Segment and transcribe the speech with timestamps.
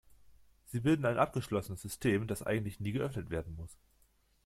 [0.65, 3.77] Sie bilden ein abgeschlossenes System, das eigentlich nie geöffnet werden muss.